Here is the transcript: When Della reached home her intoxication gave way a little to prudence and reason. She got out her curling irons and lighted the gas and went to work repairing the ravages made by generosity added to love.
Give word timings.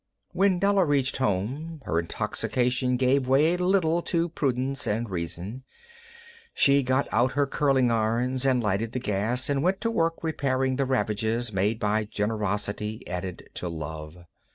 When 0.31 0.57
Della 0.57 0.83
reached 0.83 1.17
home 1.17 1.79
her 1.85 1.99
intoxication 1.99 2.97
gave 2.97 3.27
way 3.27 3.53
a 3.53 3.57
little 3.59 4.01
to 4.01 4.29
prudence 4.29 4.87
and 4.87 5.07
reason. 5.07 5.63
She 6.55 6.81
got 6.81 7.07
out 7.11 7.33
her 7.33 7.45
curling 7.45 7.91
irons 7.91 8.43
and 8.43 8.63
lighted 8.63 8.93
the 8.93 8.99
gas 8.99 9.47
and 9.47 9.61
went 9.61 9.79
to 9.81 9.91
work 9.91 10.23
repairing 10.23 10.77
the 10.77 10.85
ravages 10.87 11.53
made 11.53 11.77
by 11.79 12.05
generosity 12.05 13.05
added 13.07 13.47
to 13.53 13.69
love. 13.69 14.17